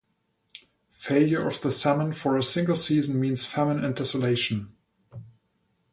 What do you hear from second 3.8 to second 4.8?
and desolation.